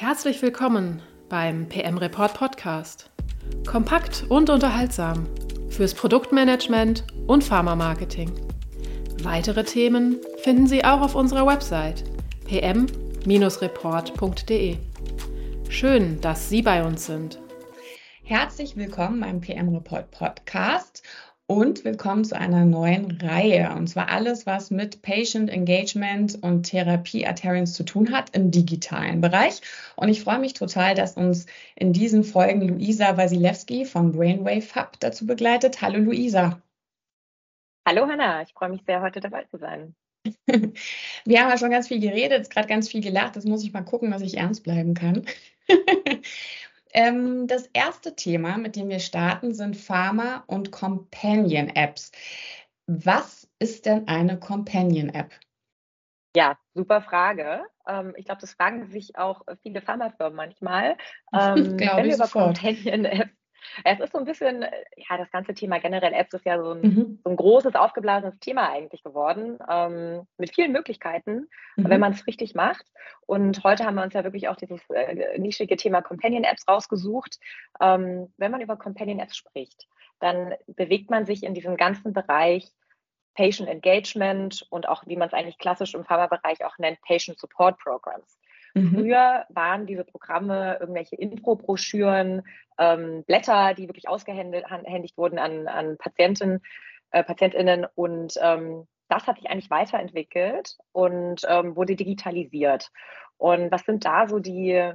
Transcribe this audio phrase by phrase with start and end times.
[0.00, 3.10] Herzlich willkommen beim PM Report Podcast.
[3.66, 5.26] Kompakt und unterhaltsam
[5.70, 8.30] fürs Produktmanagement und Pharma-Marketing.
[9.24, 12.04] Weitere Themen finden Sie auch auf unserer Website
[12.44, 14.76] pm-report.de.
[15.68, 17.40] Schön, dass Sie bei uns sind.
[18.22, 21.02] Herzlich willkommen beim PM Report Podcast
[21.48, 23.74] und willkommen zu einer neuen Reihe.
[23.74, 29.22] Und zwar alles, was mit Patient Engagement und Therapie Adherence zu tun hat im digitalen
[29.22, 29.62] Bereich.
[29.96, 35.00] Und ich freue mich total, dass uns in diesen Folgen Luisa Wasilewski vom Brainwave Hub
[35.00, 35.80] dazu begleitet.
[35.80, 36.60] Hallo Luisa.
[37.88, 39.94] Hallo Hanna, ich freue mich sehr, heute dabei zu sein.
[40.46, 43.36] Wir haben ja schon ganz viel geredet, gerade ganz viel gelacht.
[43.36, 45.24] Das muss ich mal gucken, dass ich ernst bleiben kann.
[46.92, 52.12] Ähm, das erste Thema, mit dem wir starten, sind Pharma- und Companion-Apps.
[52.86, 55.32] Was ist denn eine Companion-App?
[56.36, 57.64] Ja, super Frage.
[57.86, 60.96] Ähm, ich glaube, das fragen sich auch viele Pharmafirmen manchmal.
[61.32, 63.37] Ähm, wenn wir über Companion-Apps
[63.84, 64.62] es ist so ein bisschen,
[64.96, 67.20] ja, das ganze Thema generell Apps ist ja so ein, mhm.
[67.22, 71.88] so ein großes, aufgeblasenes Thema eigentlich geworden, ähm, mit vielen Möglichkeiten, mhm.
[71.88, 72.86] wenn man es richtig macht.
[73.26, 77.38] Und heute haben wir uns ja wirklich auch dieses äh, nischige Thema Companion Apps rausgesucht.
[77.80, 79.86] Ähm, wenn man über Companion Apps spricht,
[80.20, 82.72] dann bewegt man sich in diesem ganzen Bereich
[83.34, 87.78] Patient Engagement und auch, wie man es eigentlich klassisch im Pharmabereich auch nennt, Patient Support
[87.78, 88.37] Programs.
[88.74, 88.94] Mhm.
[88.94, 92.42] Früher waren diese Programme irgendwelche Infobroschüren,
[92.78, 96.60] ähm, Blätter, die wirklich ausgehändigt wurden an, an Patienten,
[97.10, 102.90] äh, PatientInnen und ähm, das hat sich eigentlich weiterentwickelt und ähm, wurde digitalisiert.
[103.38, 104.92] Und was sind da so die,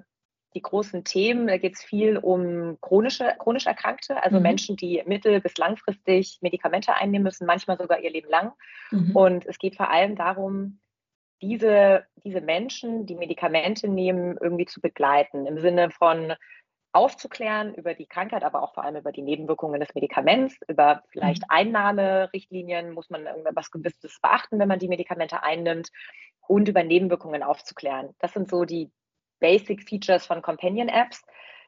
[0.54, 1.48] die großen Themen?
[1.48, 4.44] Da geht es viel um chronische, chronisch Erkrankte, also mhm.
[4.44, 8.52] Menschen, die mittel- bis langfristig Medikamente einnehmen müssen, manchmal sogar ihr Leben lang.
[8.92, 9.16] Mhm.
[9.16, 10.80] Und es geht vor allem darum,
[11.44, 16.34] diese, diese Menschen, die Medikamente nehmen, irgendwie zu begleiten, im Sinne von
[16.94, 21.42] aufzuklären über die Krankheit, aber auch vor allem über die Nebenwirkungen des Medikaments, über vielleicht
[21.42, 21.48] mhm.
[21.50, 25.90] Einnahmerichtlinien, muss man irgendwas Gewisses beachten, wenn man die Medikamente einnimmt
[26.48, 28.16] und über Nebenwirkungen aufzuklären.
[28.20, 28.92] Das sind so die
[29.40, 31.26] Basic Features von Companion Apps.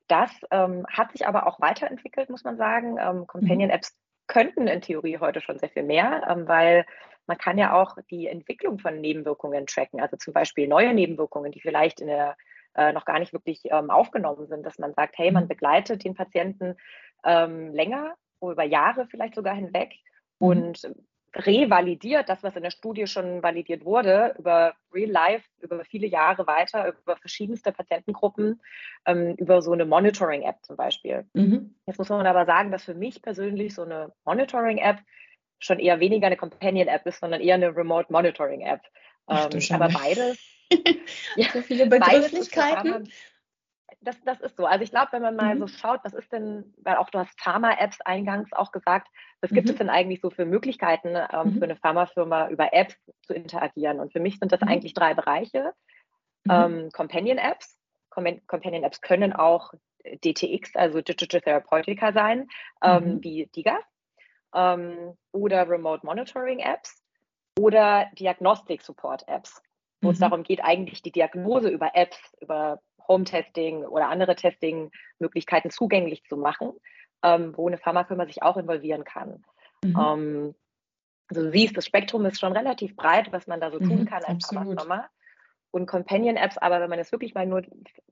[0.08, 2.98] Das ähm, hat sich aber auch weiterentwickelt, muss man sagen.
[3.00, 4.05] Ähm, Companion Apps mhm.
[4.28, 6.86] Könnten in Theorie heute schon sehr viel mehr, ähm, weil
[7.28, 11.60] man kann ja auch die Entwicklung von Nebenwirkungen tracken, also zum Beispiel neue Nebenwirkungen, die
[11.60, 12.38] vielleicht in der
[12.76, 15.50] äh, noch gar nicht wirklich ähm, aufgenommen sind, dass man sagt, hey, man mhm.
[15.50, 16.76] begleitet den Patienten
[17.24, 19.96] ähm, länger, über Jahre vielleicht sogar hinweg
[20.40, 20.48] mhm.
[20.48, 20.96] und
[21.36, 26.48] revalidiert das, was in der Studie schon validiert wurde, über Real Life, über viele Jahre
[26.48, 28.62] weiter, über verschiedenste Patientengruppen,
[29.06, 31.26] ähm, über so eine Monitoring-App zum Beispiel.
[31.34, 31.76] Mhm.
[31.86, 35.00] Jetzt muss man aber sagen, dass für mich persönlich so eine Monitoring-App
[35.60, 38.82] schon eher weniger eine Companion-App ist, sondern eher eine Remote Monitoring-App.
[39.30, 40.38] Ähm, aber beides.
[41.36, 43.10] ja, so viele Begrifflichkeiten.
[44.06, 44.66] Das, das ist so.
[44.66, 45.60] Also ich glaube, wenn man mal mhm.
[45.60, 49.08] so schaut, was ist denn, weil auch du hast Pharma-Apps eingangs auch gesagt,
[49.42, 49.72] was gibt mhm.
[49.72, 51.58] es denn eigentlich so für Möglichkeiten ähm, mhm.
[51.58, 54.00] für eine Pharmafirma über Apps zu interagieren?
[54.00, 54.70] Und für mich sind das mhm.
[54.70, 55.74] eigentlich drei Bereiche.
[56.46, 56.52] Mhm.
[56.52, 57.78] Ähm, Companion-Apps.
[58.12, 59.74] Companion-Apps können auch
[60.24, 62.48] DTX, also Digital Therapeutica sein,
[62.82, 63.24] ähm, mhm.
[63.24, 63.80] wie DIGA
[64.54, 67.04] ähm, oder Remote Monitoring Apps
[67.60, 69.62] oder Diagnostik Support Apps,
[70.02, 76.24] wo es darum geht, eigentlich die Diagnose über Apps, über Home-Testing oder andere Testing-Möglichkeiten zugänglich
[76.26, 76.74] zu machen,
[77.24, 79.44] ähm, wo eine Pharmafirma sich auch involvieren kann.
[79.84, 79.98] Mhm.
[80.00, 80.56] Ähm,
[81.28, 84.06] also du siehst, das Spektrum ist schon relativ breit, was man da so tun mhm,
[84.06, 85.10] kann als Pharmafirma.
[85.72, 87.64] Und Companion-Apps, aber wenn man es wirklich mal nur,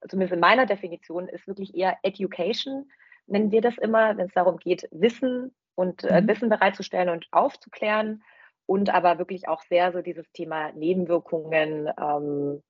[0.10, 2.92] zumindest in meiner Definition, ist wirklich eher Education,
[3.26, 6.28] nennen wir das immer, wenn es darum geht, Wissen und äh, mhm.
[6.28, 8.22] Wissen bereitzustellen und aufzuklären
[8.66, 12.64] und aber wirklich auch sehr so dieses Thema Nebenwirkungen, ähm,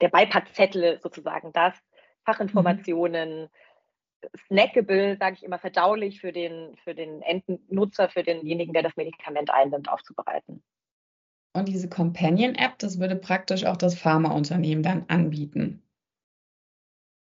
[0.00, 1.74] der Beipackzettel sozusagen, das,
[2.24, 4.28] Fachinformationen, mhm.
[4.48, 9.50] snackable, sage ich immer, verdaulich für den, für den Endnutzer, für denjenigen, der das Medikament
[9.50, 10.62] einnimmt, aufzubereiten.
[11.54, 15.82] Und diese Companion-App, das würde praktisch auch das Pharmaunternehmen dann anbieten.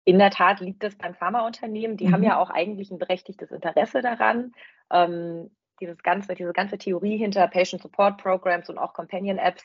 [0.06, 1.98] In der Tat liegt es beim Pharmaunternehmen.
[1.98, 2.14] Die mhm.
[2.14, 4.54] haben ja auch eigentlich ein berechtigtes Interesse daran.
[4.90, 9.64] Ähm, dieses ganze, diese ganze Theorie hinter Patient Support Programs und auch Companion Apps,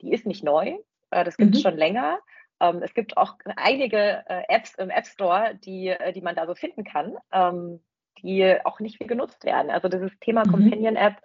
[0.00, 0.76] die ist nicht neu.
[1.10, 1.68] Äh, das gibt es mhm.
[1.68, 2.18] schon länger.
[2.60, 6.46] Ähm, es gibt auch einige äh, Apps im App Store, die, äh, die man da
[6.46, 7.80] so finden kann, ähm,
[8.22, 9.70] die auch nicht viel genutzt werden.
[9.70, 10.50] Also dieses Thema mhm.
[10.50, 11.16] Companion App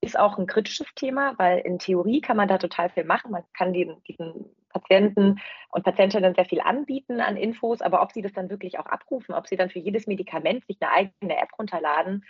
[0.00, 3.30] ist auch ein kritisches Thema, weil in Theorie kann man da total viel machen.
[3.30, 5.40] Man kann den, diesen Patienten
[5.70, 9.34] und Patientinnen sehr viel anbieten an Infos, aber ob sie das dann wirklich auch abrufen,
[9.34, 12.24] ob sie dann für jedes Medikament sich eine eigene App runterladen,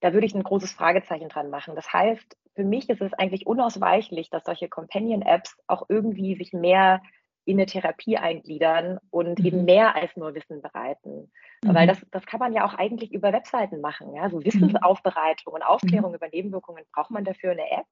[0.00, 1.74] da würde ich ein großes Fragezeichen dran machen.
[1.74, 7.00] Das heißt, für mich ist es eigentlich unausweichlich, dass solche Companion-Apps auch irgendwie sich mehr
[7.44, 9.46] in eine Therapie eingliedern und mhm.
[9.46, 11.30] eben mehr als nur Wissen bereiten.
[11.62, 11.74] Mhm.
[11.74, 14.12] Weil das, das kann man ja auch eigentlich über Webseiten machen.
[14.12, 14.28] Ja?
[14.28, 16.16] So Wissensaufbereitung und Aufklärung mhm.
[16.16, 17.86] über Nebenwirkungen, braucht man dafür eine App?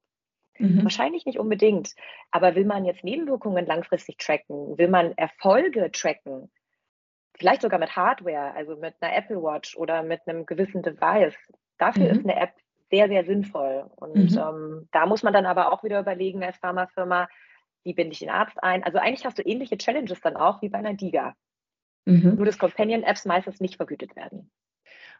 [0.57, 0.83] Mhm.
[0.83, 1.95] Wahrscheinlich nicht unbedingt.
[2.31, 4.77] Aber will man jetzt Nebenwirkungen langfristig tracken?
[4.77, 6.51] Will man Erfolge tracken?
[7.37, 11.37] Vielleicht sogar mit Hardware, also mit einer Apple Watch oder mit einem gewissen Device.
[11.77, 12.09] Dafür mhm.
[12.09, 12.53] ist eine App
[12.89, 13.89] sehr, sehr sinnvoll.
[13.95, 14.37] Und mhm.
[14.37, 17.27] ähm, da muss man dann aber auch wieder überlegen als Pharmafirma,
[17.83, 18.83] wie binde ich den Arzt ein?
[18.83, 21.33] Also eigentlich hast du ähnliche Challenges dann auch wie bei einer DIGA.
[22.05, 22.35] Mhm.
[22.35, 24.49] Nur dass Companion-Apps meistens nicht vergütet werden.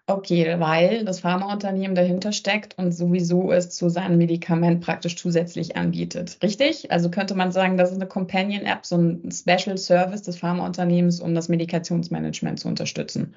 [0.09, 6.37] Okay, weil das Pharmaunternehmen dahinter steckt und sowieso es zu seinem Medikament praktisch zusätzlich anbietet.
[6.41, 6.91] Richtig?
[6.91, 11.35] Also könnte man sagen, das ist eine Companion-App, so ein Special Service des Pharmaunternehmens, um
[11.35, 13.35] das Medikationsmanagement zu unterstützen.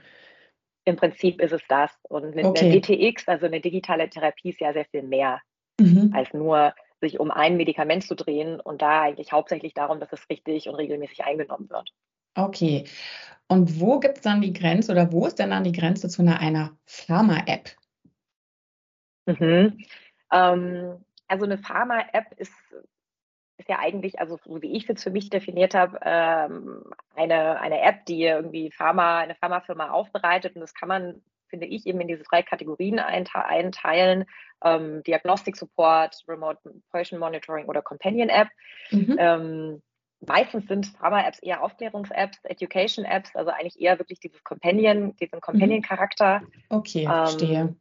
[0.85, 1.91] Im Prinzip ist es das.
[2.03, 2.67] Und mit okay.
[2.67, 5.41] einer DTX, also eine digitale Therapie, ist ja sehr viel mehr
[5.81, 6.13] mhm.
[6.15, 10.29] als nur sich um ein Medikament zu drehen und da eigentlich hauptsächlich darum, dass es
[10.29, 11.91] richtig und regelmäßig eingenommen wird.
[12.35, 12.85] Okay.
[13.49, 16.23] Und wo gibt es dann die Grenze oder wo ist denn dann die Grenze zu
[16.23, 17.71] einer, einer Pharma-App?
[19.27, 19.79] Mhm.
[20.33, 22.53] Ähm, also eine Pharma-App ist,
[23.57, 26.85] ist ja eigentlich, also so wie ich es für mich definiert habe, ähm,
[27.21, 31.85] eine, eine App, die irgendwie Pharma, eine Pharmafirma aufbereitet und das kann man finde ich,
[31.87, 34.25] eben in diese drei Kategorien einteilen.
[34.65, 36.59] Ähm, Diagnostic Support, Remote
[36.91, 38.49] Patient Monitoring oder Companion App.
[38.91, 39.17] Mhm.
[39.19, 39.83] Ähm,
[40.21, 45.41] meistens sind Pharma-Apps eher Aufklärungs-Apps, Education-Apps, also eigentlich eher wirklich dieses Companion, diesen mhm.
[45.41, 46.43] Companion-Charakter.
[46.69, 47.61] Okay, verstehe.
[47.61, 47.81] Ähm,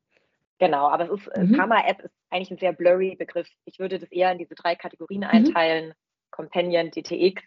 [0.58, 1.56] genau, aber es ist, äh, mhm.
[1.56, 3.50] Pharma-App ist eigentlich ein sehr blurry Begriff.
[3.66, 5.28] Ich würde das eher in diese drei Kategorien mhm.
[5.28, 5.94] einteilen.
[6.32, 7.44] Companion, DTX,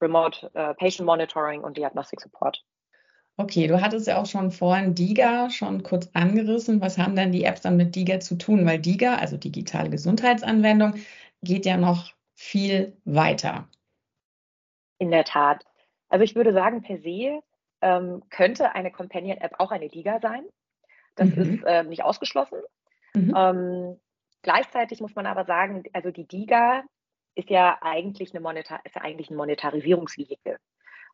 [0.00, 2.62] Remote uh, Patient Monitoring und Diagnostic Support.
[3.40, 6.80] Okay, du hattest ja auch schon vorhin DIGA schon kurz angerissen.
[6.80, 8.66] Was haben denn die Apps dann mit DIGA zu tun?
[8.66, 10.94] Weil DIGA, also digitale Gesundheitsanwendung,
[11.42, 13.68] geht ja noch viel weiter.
[14.98, 15.64] In der Tat.
[16.08, 17.40] Also ich würde sagen, per se
[17.80, 20.44] ähm, könnte eine Companion-App auch eine Liga sein.
[21.14, 21.42] Das mhm.
[21.42, 22.58] ist äh, nicht ausgeschlossen.
[23.14, 23.34] Mhm.
[23.36, 24.00] Ähm,
[24.42, 26.82] gleichzeitig muss man aber sagen, also die DIGA
[27.38, 30.58] ist ja eigentlich, eine Monetar ist ja eigentlich ein Monetarisierungsvehikel.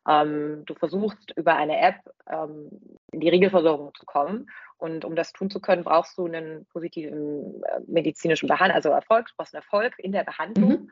[0.07, 2.69] Ähm, du versuchst über eine App ähm,
[3.11, 4.49] in die Regelversorgung zu kommen.
[4.77, 9.27] Und um das tun zu können, brauchst du einen positiven äh, medizinischen Behandlung, also Erfolg,
[9.27, 10.69] du brauchst einen Erfolg in der Behandlung.
[10.69, 10.91] Mhm.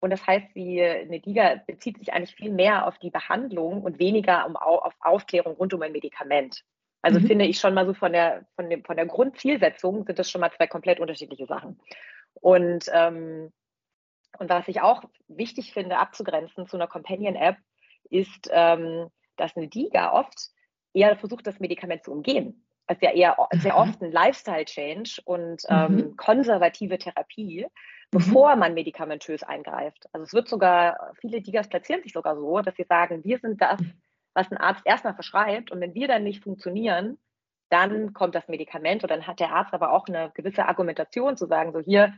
[0.00, 3.98] Und das heißt, die, eine DIGA bezieht sich eigentlich viel mehr auf die Behandlung und
[3.98, 6.62] weniger um, auf Aufklärung rund um ein Medikament.
[7.00, 7.26] Also mhm.
[7.26, 10.42] finde ich schon mal so von der, von, dem, von der Grundzielsetzung sind das schon
[10.42, 11.80] mal zwei komplett unterschiedliche Sachen.
[12.34, 13.50] Und, ähm,
[14.38, 17.56] und was ich auch wichtig finde, abzugrenzen zu einer Companion-App,
[18.10, 20.50] ist, ähm, dass eine DIGA oft
[20.92, 22.66] eher versucht, das Medikament zu umgehen.
[22.86, 26.16] Das ist ja eher sehr oft ein Lifestyle-Change und ähm, mhm.
[26.16, 27.66] konservative Therapie,
[28.10, 28.60] bevor mhm.
[28.60, 30.06] man medikamentös eingreift.
[30.12, 33.60] Also es wird sogar, viele Digas platzieren sich sogar so, dass sie sagen, wir sind
[33.60, 33.80] das,
[34.34, 37.18] was ein Arzt erstmal verschreibt und wenn wir dann nicht funktionieren,
[37.68, 41.46] dann kommt das Medikament und dann hat der Arzt aber auch eine gewisse Argumentation zu
[41.46, 42.14] sagen, so hier,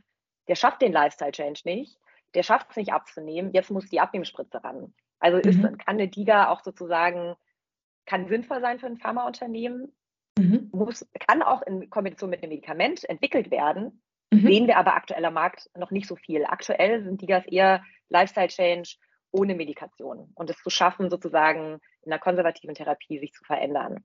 [0.48, 1.98] der schafft den Lifestyle-Change nicht,
[2.34, 4.94] der schafft es nicht abzunehmen, jetzt muss die Abnehmspritze ran.
[5.20, 5.78] Also ist, mhm.
[5.78, 7.34] kann eine DIGA auch sozusagen,
[8.06, 9.92] kann sinnvoll sein für ein Pharmaunternehmen,
[10.38, 10.70] mhm.
[10.72, 14.40] muss, kann auch in Kombination mit einem Medikament entwickelt werden, mhm.
[14.40, 16.44] sehen wir aber aktuell am Markt noch nicht so viel.
[16.44, 18.96] Aktuell sind DIGAs eher Lifestyle-Change
[19.30, 24.04] ohne Medikation und es zu schaffen, sozusagen in einer konservativen Therapie sich zu verändern.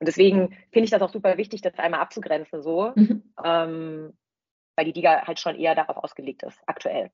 [0.00, 3.34] Und deswegen finde ich das auch super wichtig, das einmal abzugrenzen, so, mhm.
[3.44, 4.16] ähm,
[4.76, 7.10] weil die DIGA halt schon eher darauf ausgelegt ist, aktuell.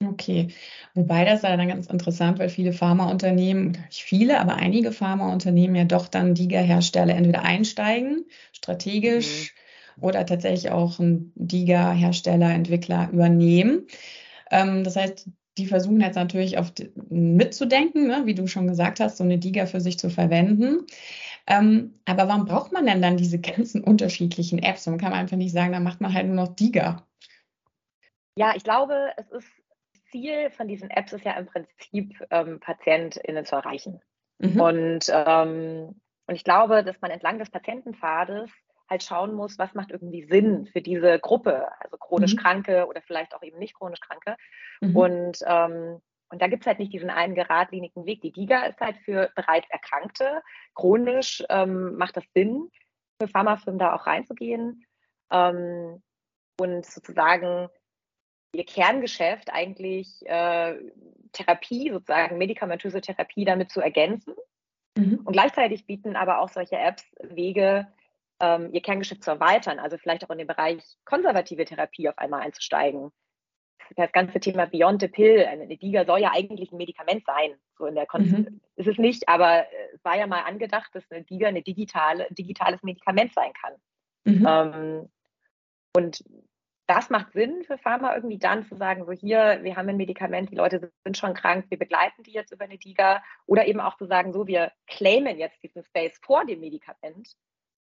[0.00, 0.48] Okay,
[0.94, 5.84] wobei das ja dann ganz interessant, weil viele Pharmaunternehmen, nicht viele, aber einige Pharmaunternehmen ja
[5.84, 9.54] doch dann DIGA-Hersteller entweder einsteigen, strategisch,
[9.96, 10.04] mhm.
[10.04, 13.88] oder tatsächlich auch einen DIGA-Hersteller, Entwickler übernehmen.
[14.52, 15.28] Ähm, das heißt,
[15.58, 16.72] die versuchen jetzt natürlich auf
[17.10, 20.86] mitzudenken, ne, wie du schon gesagt hast, so eine DIGA für sich zu verwenden.
[21.48, 24.86] Ähm, aber warum braucht man denn dann diese ganzen unterschiedlichen Apps?
[24.86, 27.04] Man kann einfach nicht sagen, da macht man halt nur noch DIGA.
[28.36, 29.48] Ja, ich glaube, es ist
[30.10, 34.00] Ziel von diesen Apps ist ja im Prinzip, ähm, PatientInnen zu erreichen.
[34.38, 34.60] Mhm.
[34.60, 38.50] Und, ähm, und ich glaube, dass man entlang des Patientenpfades
[38.88, 42.38] halt schauen muss, was macht irgendwie Sinn für diese Gruppe, also chronisch mhm.
[42.38, 44.36] Kranke oder vielleicht auch eben nicht chronisch Kranke.
[44.80, 44.96] Mhm.
[44.96, 46.00] Und, ähm,
[46.30, 48.20] und da gibt es halt nicht diesen einen geradlinigen Weg.
[48.22, 50.42] Die DIGA ist halt für bereits Erkrankte.
[50.74, 52.70] Chronisch ähm, macht das Sinn,
[53.20, 54.84] für Pharmafirmen da auch reinzugehen
[55.30, 56.02] ähm,
[56.60, 57.68] und sozusagen
[58.52, 60.74] ihr Kerngeschäft eigentlich äh,
[61.32, 64.34] Therapie, sozusagen medikamentöse Therapie damit zu ergänzen.
[64.96, 65.20] Mhm.
[65.24, 67.86] Und gleichzeitig bieten aber auch solche Apps Wege,
[68.40, 72.42] ähm, ihr Kerngeschäft zu erweitern, also vielleicht auch in den Bereich konservative Therapie auf einmal
[72.42, 73.10] einzusteigen.
[73.96, 77.54] das ganze Thema Beyond the Pill, eine DIGA soll ja eigentlich ein Medikament sein.
[77.76, 78.60] So in der Konzept mhm.
[78.76, 82.82] ist es nicht, aber es war ja mal angedacht, dass eine DIGA eine digitale, digitales
[82.82, 83.74] Medikament sein kann.
[84.24, 84.46] Mhm.
[84.46, 85.08] Ähm,
[85.96, 86.22] und
[86.88, 90.50] das macht Sinn für Pharma irgendwie dann zu sagen, so hier, wir haben ein Medikament,
[90.50, 93.22] die Leute sind schon krank, wir begleiten die jetzt über eine DIGA.
[93.44, 97.34] Oder eben auch zu sagen, so, wir claimen jetzt diesen Space vor dem Medikament.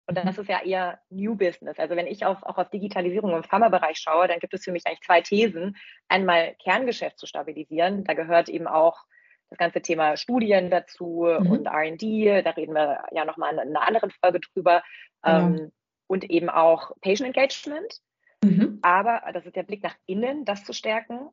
[0.05, 1.79] Und das ist ja eher New Business.
[1.79, 4.85] Also wenn ich auf, auch auf Digitalisierung im Pharmabereich schaue, dann gibt es für mich
[4.85, 5.75] eigentlich zwei Thesen.
[6.07, 8.03] Einmal Kerngeschäft zu stabilisieren.
[8.03, 9.05] Da gehört eben auch
[9.49, 11.49] das ganze Thema Studien dazu mhm.
[11.49, 12.43] und R&D.
[12.43, 14.83] Da reden wir ja nochmal in einer anderen Folge drüber.
[15.25, 15.71] Mhm.
[16.05, 18.01] Und eben auch Patient Engagement.
[18.43, 18.79] Mhm.
[18.81, 21.29] Aber das ist der Blick nach innen, das zu stärken.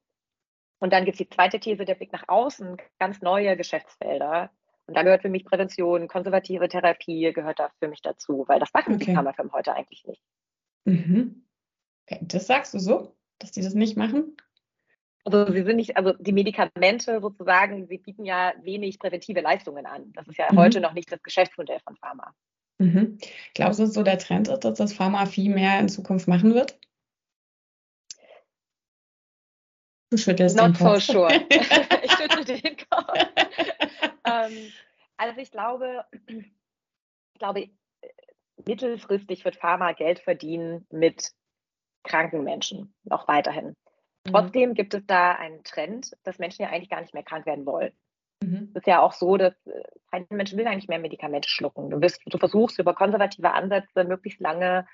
[0.78, 4.50] Und dann gibt es die zweite These, der Blick nach außen, ganz neue Geschäftsfelder.
[4.86, 8.72] Und da gehört für mich Prävention, konservative Therapie gehört da für mich dazu, weil das
[8.72, 9.04] machen okay.
[9.04, 10.22] die Pharmafirmen heute eigentlich nicht.
[10.84, 11.46] Mhm.
[12.06, 12.20] Okay.
[12.22, 14.36] Das sagst du so, dass die das nicht machen?
[15.24, 20.12] Also sie sind nicht, also die Medikamente sozusagen, sie bieten ja wenig präventive Leistungen an.
[20.12, 20.58] Das ist ja mhm.
[20.58, 22.34] heute noch nicht das Geschäftsmodell von Pharma.
[22.78, 23.18] Mhm.
[23.54, 26.54] Glaubst du, dass so der Trend ist, dass das Pharma viel mehr in Zukunft machen
[26.54, 26.78] wird?
[30.10, 31.00] Du schüttelst Not den Kopf.
[31.02, 31.32] so sure.
[32.02, 33.14] ich schüttel den Kopf.
[34.24, 34.72] ähm,
[35.16, 37.70] also ich glaube, ich glaube,
[38.66, 41.30] mittelfristig wird Pharma Geld verdienen mit
[42.02, 43.68] kranken Menschen, auch weiterhin.
[44.26, 44.32] Mhm.
[44.32, 47.66] Trotzdem gibt es da einen Trend, dass Menschen ja eigentlich gar nicht mehr krank werden
[47.66, 47.92] wollen.
[48.42, 48.70] Mhm.
[48.74, 51.90] Es ist ja auch so, dass äh, kein Mensch will eigentlich mehr Medikamente schlucken.
[51.90, 54.86] Du, wirst, du versuchst über konservative Ansätze möglichst lange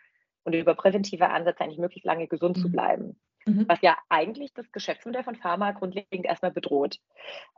[0.44, 2.60] und über präventive Ansätze eigentlich möglichst lange gesund mhm.
[2.60, 3.20] zu bleiben.
[3.46, 3.64] Mhm.
[3.68, 6.98] Was ja eigentlich das Geschäftsmodell von Pharma grundlegend erstmal bedroht.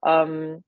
[0.04, 0.62] Ähm,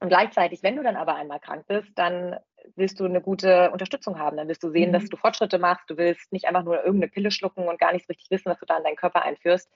[0.00, 2.36] und gleichzeitig, wenn du dann aber einmal krank bist, dann
[2.76, 4.36] willst du eine gute Unterstützung haben.
[4.36, 4.92] Dann willst du sehen, mhm.
[4.92, 5.88] dass du Fortschritte machst.
[5.88, 8.66] Du willst nicht einfach nur irgendeine Pille schlucken und gar nicht richtig wissen, was du
[8.66, 9.68] da in deinen Körper einführst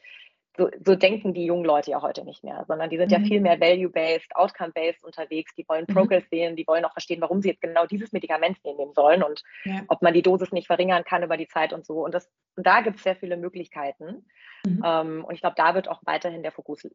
[0.56, 3.18] so, so, denken die jungen Leute ja heute nicht mehr, sondern die sind mhm.
[3.18, 5.54] ja viel mehr value-based, outcome-based unterwegs.
[5.54, 5.94] Die wollen mhm.
[5.94, 9.42] Progress sehen, die wollen auch verstehen, warum sie jetzt genau dieses Medikament nehmen sollen und
[9.64, 9.80] ja.
[9.88, 12.04] ob man die Dosis nicht verringern kann über die Zeit und so.
[12.04, 14.26] Und, das, und da gibt es sehr viele Möglichkeiten.
[14.66, 14.82] Mhm.
[14.84, 16.86] Ähm, und ich glaube, da wird auch weiterhin der Fokus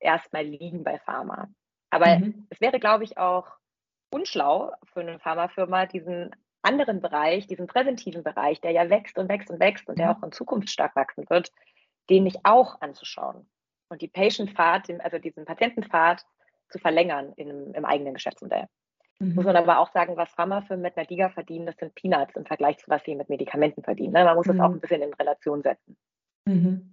[0.00, 1.48] erstmal liegen bei Pharma.
[1.90, 2.46] Aber mhm.
[2.48, 3.48] es wäre, glaube ich, auch
[4.10, 6.30] unschlau für eine Pharmafirma, diesen
[6.62, 10.12] anderen Bereich, diesen präventiven Bereich, der ja wächst und wächst und wächst und der mhm.
[10.12, 11.52] auch in Zukunft stark wachsen wird,
[12.10, 13.46] den nicht auch anzuschauen
[13.88, 16.24] und die Patient-Pfad, also diesen Patientenpfad
[16.70, 18.66] zu verlängern in, im eigenen Geschäftsmodell.
[19.18, 19.34] Mhm.
[19.34, 22.46] Muss man aber auch sagen, was Pharmafirmen mit einer Liga verdienen, das sind Peanuts im
[22.46, 24.12] Vergleich zu was sie mit Medikamenten verdienen.
[24.12, 24.24] Ne?
[24.24, 24.58] Man muss mhm.
[24.58, 25.96] das auch ein bisschen in Relation setzen.
[26.46, 26.90] Mhm.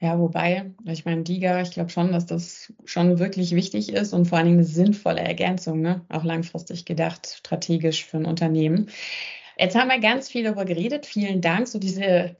[0.00, 4.26] Ja, wobei, ich meine, DIGA, ich glaube schon, dass das schon wirklich wichtig ist und
[4.26, 6.04] vor allen Dingen eine sinnvolle Ergänzung, ne?
[6.08, 8.90] auch langfristig gedacht, strategisch für ein Unternehmen.
[9.56, 11.06] Jetzt haben wir ganz viel darüber geredet.
[11.06, 11.68] Vielen Dank.
[11.68, 12.36] So diese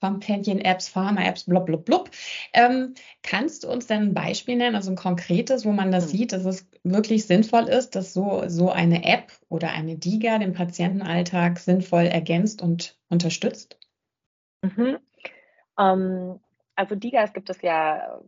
[0.00, 2.10] Companion-Apps, Pharma-Apps, blub, blub, blub.
[2.52, 6.18] Ähm, kannst du uns denn ein Beispiel nennen, also ein konkretes, wo man das mhm.
[6.18, 10.52] sieht, dass es wirklich sinnvoll ist, dass so, so eine App oder eine DIGA den
[10.52, 13.78] Patientenalltag sinnvoll ergänzt und unterstützt?
[14.62, 14.98] Mhm.
[15.78, 16.40] Ähm,
[16.76, 18.20] also DIGAs gibt es ja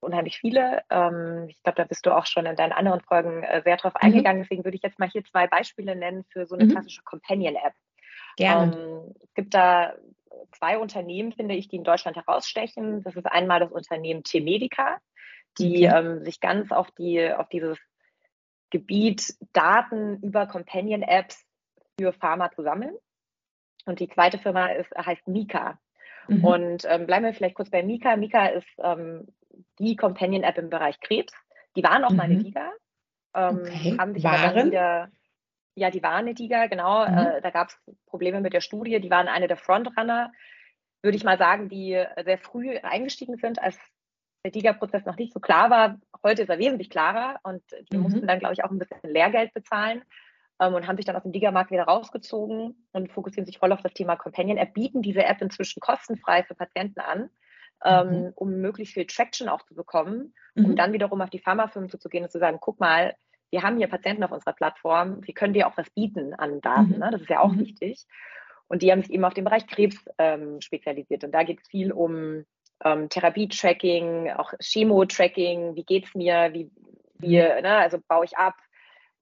[0.00, 0.82] unheimlich viele.
[0.90, 3.94] Ähm, ich glaube, da bist du auch schon in deinen anderen Folgen äh, sehr drauf
[3.94, 4.00] mhm.
[4.06, 4.42] eingegangen.
[4.42, 6.72] Deswegen würde ich jetzt mal hier zwei Beispiele nennen für so eine mhm.
[6.72, 7.72] klassische Companion-App.
[8.36, 8.76] Gerne.
[8.76, 9.94] Ähm, es gibt da
[10.52, 13.02] zwei Unternehmen, finde ich, die in Deutschland herausstechen.
[13.02, 14.98] Das ist einmal das Unternehmen T-Medica,
[15.58, 15.98] die okay.
[15.98, 17.78] ähm, sich ganz auf, die, auf dieses
[18.70, 21.44] Gebiet Daten über Companion-Apps
[21.98, 22.94] für Pharma zu sammeln.
[23.86, 25.78] Und die zweite Firma ist, heißt Mika.
[26.28, 26.44] Mhm.
[26.44, 28.16] Und ähm, bleiben wir vielleicht kurz bei Mika.
[28.16, 29.28] Mika ist ähm,
[29.78, 31.32] die Companion-App im Bereich Krebs.
[31.76, 32.16] Die waren auch mhm.
[32.16, 32.72] mal eine Liga.
[33.34, 33.96] Ähm, okay.
[33.98, 34.66] Haben sich waren?
[34.66, 35.08] wieder
[35.76, 37.06] ja, die waren eine Liga, genau.
[37.06, 37.18] Mhm.
[37.18, 38.98] Äh, da gab es Probleme mit der Studie.
[39.00, 40.32] Die waren eine der Frontrunner,
[41.02, 43.78] würde ich mal sagen, die sehr früh eingestiegen sind, als
[44.44, 46.00] der Liga-Prozess noch nicht so klar war.
[46.22, 48.04] Heute ist er wesentlich klarer und die mhm.
[48.04, 50.02] mussten dann, glaube ich, auch ein bisschen Lehrgeld bezahlen
[50.60, 53.82] ähm, und haben sich dann aus dem Liga-Markt wieder rausgezogen und fokussieren sich voll auf
[53.82, 57.30] das Thema Companion App, bieten diese App inzwischen kostenfrei für Patienten an.
[57.84, 58.32] Ähm, mhm.
[58.36, 60.76] um möglichst viel Traction auch zu bekommen, um mhm.
[60.76, 63.14] dann wiederum auf die Pharmafirmen zuzugehen und zu sagen, guck mal,
[63.50, 66.94] wir haben hier Patienten auf unserer Plattform, wir können dir auch was bieten an Daten.
[66.94, 66.98] Mhm.
[66.98, 67.08] Ne?
[67.12, 67.60] Das ist ja auch mhm.
[67.60, 68.06] wichtig.
[68.68, 71.22] Und die haben sich eben auf den Bereich Krebs ähm, spezialisiert.
[71.22, 72.44] Und da geht es viel um
[72.84, 76.70] ähm, Therapie-Tracking, auch Chemo-Tracking, wie geht es mir, wie,
[77.18, 77.62] wie mhm.
[77.62, 77.76] ne?
[77.76, 78.54] also baue ich ab,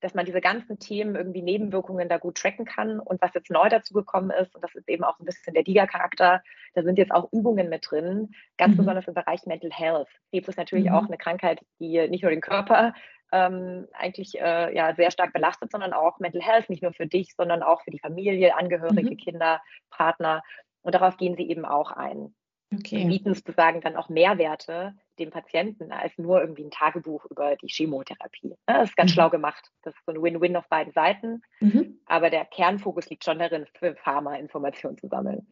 [0.00, 3.00] dass man diese ganzen Themen irgendwie Nebenwirkungen da gut tracken kann.
[3.00, 5.62] Und was jetzt neu dazu gekommen ist, und das ist eben auch ein bisschen der
[5.62, 6.43] DIGA-Charakter,
[6.75, 8.78] da sind jetzt auch Übungen mit drin, ganz mhm.
[8.78, 10.09] besonders im Bereich Mental Health.
[10.31, 10.95] Krebs ist natürlich mhm.
[10.95, 12.93] auch eine Krankheit, die nicht nur den Körper
[13.35, 17.35] ähm, eigentlich äh, ja, sehr stark belastet, sondern auch Mental Health, nicht nur für dich,
[17.35, 19.17] sondern auch für die Familie, Angehörige, mhm.
[19.17, 19.61] Kinder,
[19.91, 20.43] Partner.
[20.83, 22.33] Und darauf gehen sie eben auch ein.
[22.73, 23.05] Okay.
[23.05, 28.55] Bieten sozusagen dann auch Mehrwerte dem Patienten als nur irgendwie ein Tagebuch über die Chemotherapie.
[28.67, 29.14] Das ist ganz mhm.
[29.14, 29.71] schlau gemacht.
[29.83, 31.43] Das ist so ein Win-Win auf beiden Seiten.
[31.61, 32.00] Mhm.
[32.07, 35.49] Aber der Kernfokus liegt schon darin, für Pharma Informationen zu sammeln.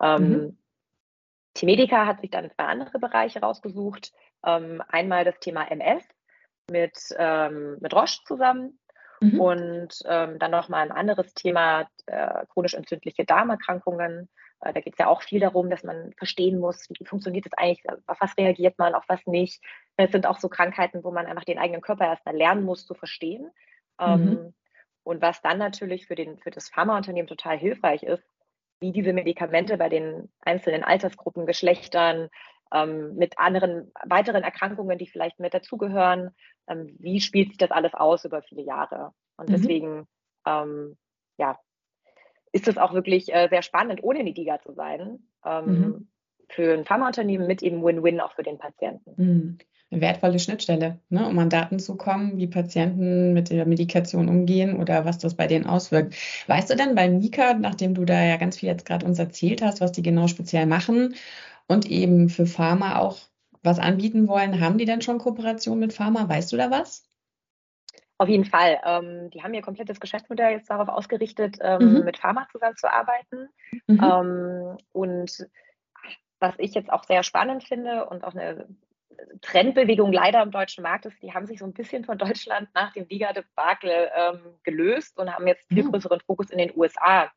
[0.00, 0.58] Ähm, mhm.
[1.56, 4.12] Die Medica hat sich dann zwei andere Bereiche rausgesucht.
[4.44, 6.04] Ähm, einmal das Thema MS
[6.70, 8.78] mit, ähm, mit Roche zusammen
[9.20, 9.40] mhm.
[9.40, 14.28] und ähm, dann nochmal ein anderes Thema, äh, chronisch entzündliche Darmerkrankungen.
[14.60, 17.54] Äh, da geht es ja auch viel darum, dass man verstehen muss, wie funktioniert das
[17.54, 19.62] eigentlich, auf was reagiert man, auf was nicht.
[19.96, 22.94] Es sind auch so Krankheiten, wo man einfach den eigenen Körper erstmal lernen muss zu
[22.94, 23.50] verstehen.
[24.00, 24.54] Ähm, mhm.
[25.02, 28.24] Und was dann natürlich für, den, für das Pharmaunternehmen total hilfreich ist,
[28.80, 32.30] wie diese Medikamente bei den einzelnen Altersgruppen, Geschlechtern,
[32.72, 36.34] ähm, mit anderen weiteren Erkrankungen, die vielleicht mit dazugehören,
[36.68, 39.12] ähm, wie spielt sich das alles aus über viele Jahre.
[39.36, 39.52] Und mhm.
[39.52, 40.06] deswegen,
[40.46, 40.96] ähm,
[41.36, 41.58] ja,
[42.52, 46.08] ist es auch wirklich äh, sehr spannend, ohne Mediga zu sein, ähm, mhm.
[46.48, 49.14] für ein Pharmaunternehmen mit eben Win-Win auch für den Patienten.
[49.16, 49.58] Mhm
[49.94, 54.76] eine wertvolle Schnittstelle, ne, um an Daten zu kommen, wie Patienten mit der Medikation umgehen
[54.78, 56.14] oder was das bei denen auswirkt.
[56.46, 59.62] Weißt du denn bei Mika, nachdem du da ja ganz viel jetzt gerade uns erzählt
[59.62, 61.14] hast, was die genau speziell machen
[61.66, 63.18] und eben für Pharma auch
[63.64, 66.28] was anbieten wollen, haben die denn schon Kooperation mit Pharma?
[66.28, 67.08] Weißt du da was?
[68.18, 68.80] Auf jeden Fall.
[68.84, 72.04] Ähm, die haben ihr komplettes Geschäftsmodell jetzt darauf ausgerichtet, ähm, mhm.
[72.04, 73.48] mit Pharma zusammenzuarbeiten.
[73.86, 74.00] Mhm.
[74.02, 75.48] Ähm, und
[76.38, 78.68] was ich jetzt auch sehr spannend finde und auch eine
[79.40, 82.92] Trendbewegung leider im deutschen Markt ist, die haben sich so ein bisschen von Deutschland nach
[82.92, 85.92] dem Liga-Debakel ähm, gelöst und haben jetzt viel mhm.
[85.92, 87.30] größeren Fokus in den USA,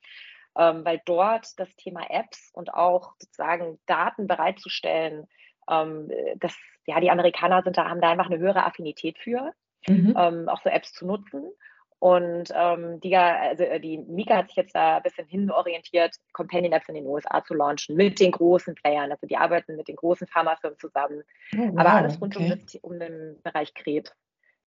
[0.57, 5.27] ähm, weil dort das Thema Apps und auch sozusagen Daten bereitzustellen,
[5.69, 6.09] ähm,
[6.39, 6.55] das,
[6.85, 9.53] ja, die Amerikaner sind da, haben da einfach eine höhere Affinität für,
[9.87, 10.13] mhm.
[10.17, 11.51] Ähm, auch so Apps zu nutzen.
[11.99, 16.73] Und ähm, die, also äh, die Mika hat sich jetzt da ein bisschen hinorientiert, Companion
[16.73, 19.11] Apps in den USA zu launchen mit den großen Playern.
[19.11, 21.23] Also die arbeiten mit den großen Pharmafirmen zusammen.
[21.55, 22.51] Oh, wow, aber alles rund okay.
[22.51, 24.13] um, das, um den Bereich Krebs.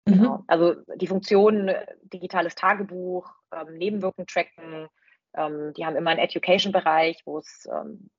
[0.05, 0.13] Mhm.
[0.13, 0.43] Genau.
[0.47, 4.87] Also die Funktion digitales Tagebuch, ähm, Nebenwirkungen tracken,
[5.35, 8.09] ähm, die haben immer einen Education-Bereich, wo es ähm,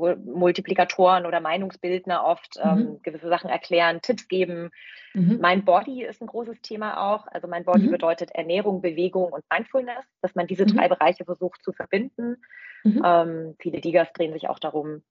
[0.00, 3.02] wo Multiplikatoren oder Meinungsbildner oft ähm, mhm.
[3.02, 4.70] gewisse Sachen erklären, Tipps geben.
[5.14, 5.38] Mhm.
[5.40, 7.26] Mein Body ist ein großes Thema auch.
[7.28, 7.92] Also mein Body mhm.
[7.92, 10.76] bedeutet Ernährung, Bewegung und Mindfulness, dass man diese mhm.
[10.76, 12.36] drei Bereiche versucht zu verbinden.
[12.84, 13.02] Mhm.
[13.04, 15.02] Ähm, viele Digas drehen sich auch darum.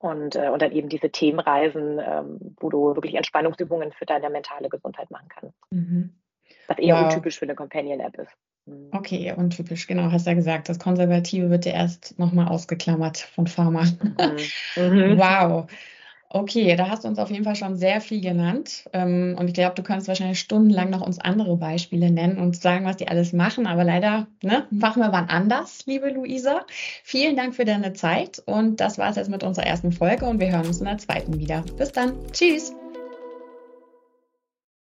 [0.00, 4.68] Und, äh, und dann eben diese Themenreisen, ähm, wo du wirklich Entspannungsübungen für deine mentale
[4.68, 5.56] Gesundheit machen kannst.
[6.68, 7.04] Was eher wow.
[7.04, 8.30] untypisch für eine Companion-App ist.
[8.66, 8.90] Mhm.
[8.92, 13.84] Okay, untypisch, genau, hast ja gesagt, das Konservative wird ja erst nochmal ausgeklammert von Pharma.
[13.84, 14.38] Mhm.
[14.76, 15.18] mhm.
[15.18, 15.66] Wow.
[16.30, 18.84] Okay, da hast du uns auf jeden Fall schon sehr viel genannt.
[18.92, 22.84] Ähm, und ich glaube, du kannst wahrscheinlich stundenlang noch uns andere Beispiele nennen und sagen,
[22.84, 23.66] was die alles machen.
[23.66, 26.66] Aber leider ne, machen wir wann anders, liebe Luisa.
[27.02, 28.42] Vielen Dank für deine Zeit.
[28.44, 30.98] Und das war es jetzt mit unserer ersten Folge und wir hören uns in der
[30.98, 31.64] zweiten wieder.
[31.78, 32.12] Bis dann.
[32.32, 32.74] Tschüss.